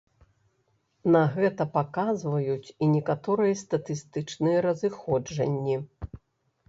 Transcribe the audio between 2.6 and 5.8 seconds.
і некаторыя статыстычныя разыходжанні.